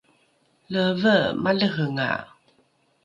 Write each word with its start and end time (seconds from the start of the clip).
leeve 0.71 1.17
malehenga! 1.43 2.11